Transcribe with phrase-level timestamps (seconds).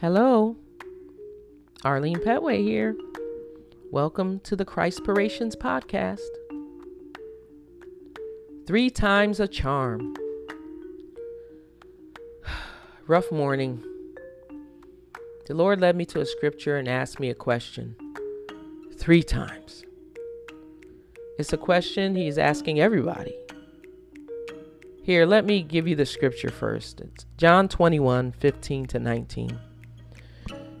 [0.00, 0.56] Hello,
[1.84, 2.96] Arlene Petway here.
[3.90, 6.20] Welcome to the Christpirations podcast.
[8.66, 10.16] Three times a charm.
[13.06, 13.84] Rough morning.
[15.44, 17.94] The Lord led me to a scripture and asked me a question.
[18.96, 19.84] Three times.
[21.38, 23.36] It's a question He's asking everybody.
[25.02, 27.02] Here, let me give you the scripture first.
[27.02, 29.60] It's John 21 15 to 19.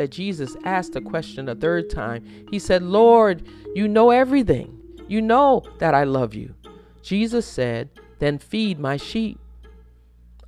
[0.00, 2.24] that Jesus asked the question a third time.
[2.50, 4.80] He said, Lord, you know everything.
[5.08, 6.54] You know that I love you.
[7.02, 9.38] Jesus said, Then feed my sheep.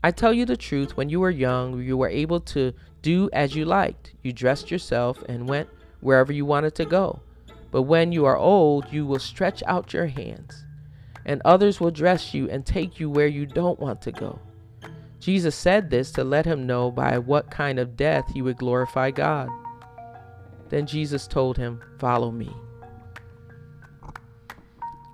[0.02, 3.54] I tell you the truth, when you were young, you were able to do as
[3.54, 4.14] you liked.
[4.22, 5.68] You dressed yourself and went
[6.00, 7.20] wherever you wanted to go.
[7.70, 10.64] But when you are old, you will stretch out your hands,
[11.26, 14.38] and others will dress you and take you where you don't want to go.
[15.22, 19.12] Jesus said this to let him know by what kind of death he would glorify
[19.12, 19.48] God.
[20.68, 22.52] Then Jesus told him, Follow me.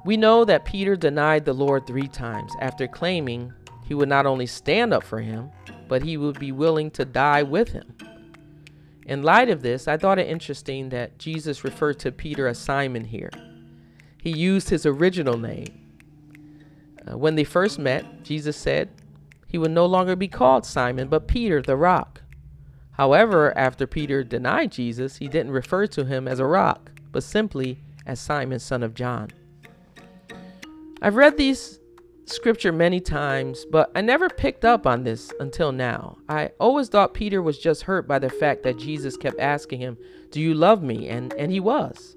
[0.06, 3.52] We know that Peter denied the Lord three times after claiming
[3.84, 5.50] he would not only stand up for him,
[5.88, 7.94] but he would be willing to die with him.
[9.04, 13.04] In light of this, I thought it interesting that Jesus referred to Peter as Simon
[13.04, 13.30] here.
[14.16, 15.84] He used his original name.
[17.06, 18.88] Uh, when they first met, Jesus said,
[19.48, 22.20] he would no longer be called Simon, but Peter the rock.
[22.92, 27.78] However, after Peter denied Jesus, he didn't refer to him as a rock, but simply
[28.06, 29.30] as Simon, son of John.
[31.00, 31.80] I've read these
[32.26, 36.18] scripture many times, but I never picked up on this until now.
[36.28, 39.96] I always thought Peter was just hurt by the fact that Jesus kept asking him,
[40.30, 41.08] Do you love me?
[41.08, 42.16] And, and he was.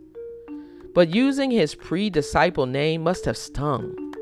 [0.94, 4.14] But using his pre disciple name must have stung.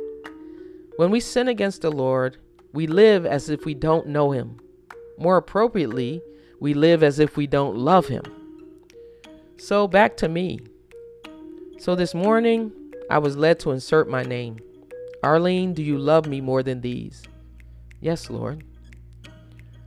[0.97, 2.37] When we sin against the Lord,
[2.73, 4.59] we live as if we don't know him.
[5.17, 6.21] More appropriately,
[6.59, 8.23] we live as if we don't love him.
[9.57, 10.59] So back to me.
[11.77, 12.71] So this morning,
[13.09, 14.59] I was led to insert my name.
[15.23, 17.23] Arlene, do you love me more than these?
[17.99, 18.63] Yes, Lord.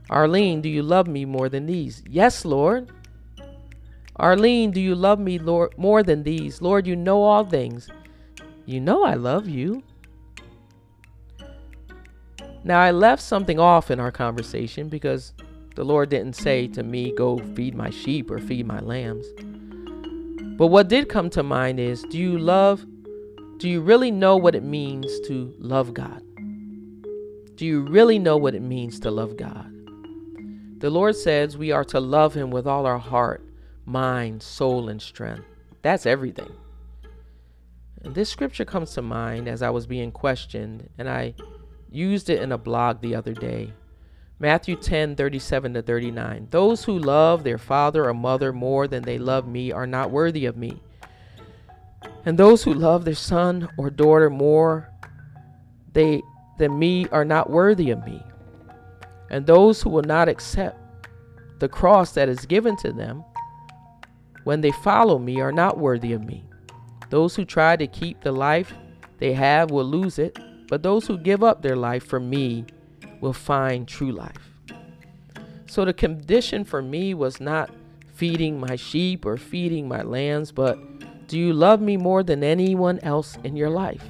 [0.09, 2.03] Arlene, do you love me more than these?
[2.07, 2.91] Yes, Lord.
[4.17, 6.61] Arlene, do you love me, Lord, more than these?
[6.61, 7.89] Lord, you know all things.
[8.65, 9.81] You know I love you.
[12.65, 15.33] Now, I left something off in our conversation because
[15.75, 19.25] the Lord didn't say to me, Go feed my sheep or feed my lambs.
[20.57, 22.85] But what did come to mind is Do you love,
[23.57, 26.21] do you really know what it means to love God?
[27.55, 29.69] Do you really know what it means to love God?
[30.79, 33.45] The Lord says we are to love Him with all our heart,
[33.85, 35.45] mind, soul, and strength.
[35.81, 36.51] That's everything.
[38.03, 41.35] And this scripture comes to mind as I was being questioned, and I
[41.93, 43.73] used it in a blog the other day.
[44.39, 46.47] Matthew 10 37 to 39.
[46.49, 50.45] Those who love their father or mother more than they love me are not worthy
[50.45, 50.81] of me.
[52.25, 54.89] And those who love their son or daughter more
[55.93, 56.21] they
[56.57, 58.21] than me are not worthy of me.
[59.29, 61.07] And those who will not accept
[61.59, 63.23] the cross that is given to them
[64.43, 66.43] when they follow me are not worthy of me.
[67.09, 68.73] Those who try to keep the life
[69.19, 70.37] they have will lose it
[70.73, 72.65] but those who give up their life for me
[73.21, 74.55] will find true life.
[75.67, 77.69] So the condition for me was not
[78.15, 80.79] feeding my sheep or feeding my lambs, but
[81.27, 84.03] do you love me more than anyone else in your life?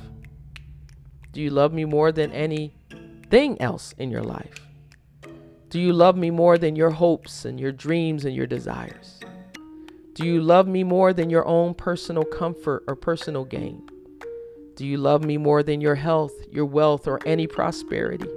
[1.33, 4.65] Do you love me more than anything else in your life?
[5.69, 9.19] Do you love me more than your hopes and your dreams and your desires?
[10.13, 13.89] Do you love me more than your own personal comfort or personal gain?
[14.75, 18.27] Do you love me more than your health, your wealth, or any prosperity?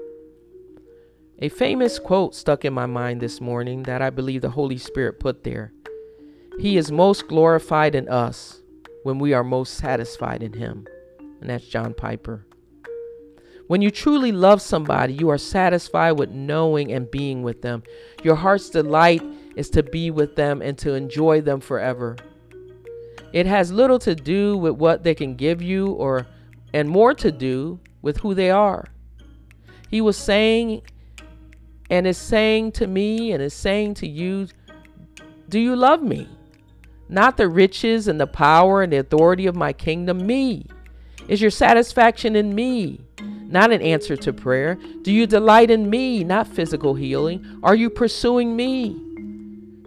[1.38, 5.18] A famous quote stuck in my mind this morning that I believe the Holy Spirit
[5.18, 5.72] put there.
[6.58, 8.60] He is most glorified in us
[9.02, 10.86] when we are most satisfied in Him.
[11.40, 12.46] And that's John Piper.
[13.66, 17.82] When you truly love somebody, you are satisfied with knowing and being with them.
[18.22, 19.22] Your heart's delight
[19.56, 22.16] is to be with them and to enjoy them forever.
[23.36, 26.26] It has little to do with what they can give you or
[26.72, 28.86] and more to do with who they are.
[29.90, 30.80] He was saying
[31.90, 34.48] and is saying to me and is saying to you,
[35.50, 36.30] Do you love me?
[37.10, 40.64] Not the riches and the power and the authority of my kingdom, me.
[41.28, 43.02] Is your satisfaction in me?
[43.20, 44.78] Not an answer to prayer.
[45.02, 47.60] Do you delight in me, not physical healing?
[47.62, 48.98] Are you pursuing me?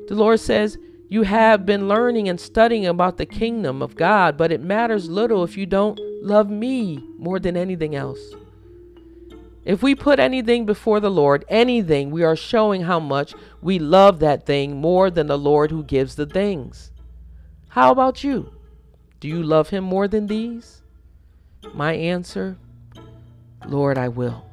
[0.07, 0.77] The Lord says,
[1.11, 5.43] You have been learning and studying about the kingdom of God, but it matters little
[5.43, 8.19] if you don't love me more than anything else.
[9.65, 14.19] If we put anything before the Lord, anything, we are showing how much we love
[14.19, 16.91] that thing more than the Lord who gives the things.
[17.69, 18.53] How about you?
[19.19, 20.83] Do you love him more than these?
[21.73, 22.57] My answer,
[23.65, 24.48] Lord, I will.